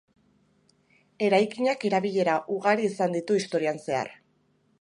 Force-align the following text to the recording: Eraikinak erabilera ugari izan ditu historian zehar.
Eraikinak 1.27 1.85
erabilera 1.91 2.39
ugari 2.57 2.91
izan 2.93 3.15
ditu 3.19 3.41
historian 3.43 3.83
zehar. 3.89 4.15